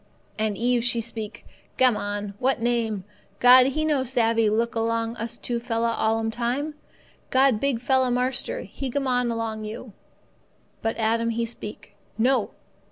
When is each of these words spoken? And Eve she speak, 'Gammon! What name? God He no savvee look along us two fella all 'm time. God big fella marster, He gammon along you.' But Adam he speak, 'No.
And 0.39 0.57
Eve 0.57 0.83
she 0.83 0.99
speak, 0.99 1.45
'Gammon! 1.77 2.33
What 2.39 2.59
name? 2.59 3.03
God 3.39 3.67
He 3.67 3.85
no 3.85 4.03
savvee 4.03 4.49
look 4.49 4.73
along 4.73 5.15
us 5.17 5.37
two 5.37 5.59
fella 5.59 5.91
all 5.93 6.17
'm 6.17 6.31
time. 6.31 6.73
God 7.29 7.59
big 7.59 7.79
fella 7.79 8.09
marster, 8.09 8.61
He 8.61 8.89
gammon 8.89 9.29
along 9.29 9.63
you.' 9.65 9.93
But 10.81 10.97
Adam 10.97 11.29
he 11.29 11.45
speak, 11.45 11.95
'No. 12.17 12.49